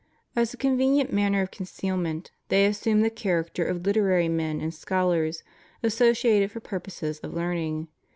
As 0.35 0.51
a 0.51 0.57
convenient 0.57 1.13
manner 1.13 1.43
of 1.43 1.51
concealment, 1.51 2.31
they 2.47 2.67
assmne 2.67 3.03
the 3.03 3.11
character 3.11 3.63
of 3.63 3.85
literary 3.85 4.27
men 4.29 4.59
and 4.59 4.73
scholars 4.73 5.43
associated 5.83 6.49
for 6.49 6.59
purposes 6.59 7.19
of 7.19 7.35
learning. 7.35 7.87